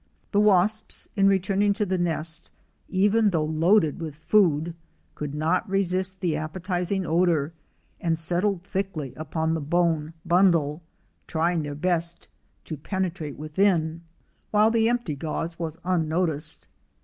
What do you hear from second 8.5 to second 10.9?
thickly upon the bone bundle,